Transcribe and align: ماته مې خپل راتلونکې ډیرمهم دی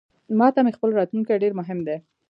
ماته 0.39 0.59
مې 0.65 0.71
خپل 0.77 0.89
راتلونکې 0.99 1.41
ډیرمهم 1.43 1.79
دی 1.87 1.97